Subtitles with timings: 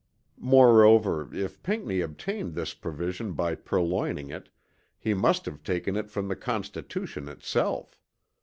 [0.39, 4.49] Moreover if Pinckney obtained this provision by purloining it,
[4.97, 7.99] he must have taken it from the Constitution itself.